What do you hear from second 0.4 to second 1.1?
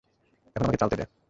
এখন আমাকে চালতে দে।